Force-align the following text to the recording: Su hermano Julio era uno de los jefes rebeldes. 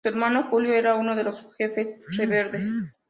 Su 0.03 0.07
hermano 0.09 0.47
Julio 0.49 0.73
era 0.73 0.95
uno 0.95 1.15
de 1.15 1.23
los 1.23 1.47
jefes 1.59 2.01
rebeldes. 2.17 2.71